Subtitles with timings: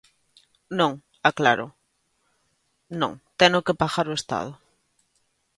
[0.79, 0.93] Non,
[1.29, 1.67] aclaro,
[3.01, 4.51] non, teno que pagar o Estado.